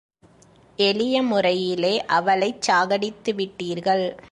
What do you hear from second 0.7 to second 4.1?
எளிய முறையிலே அவளைச் சாகடித்து விட்டீர்கள்.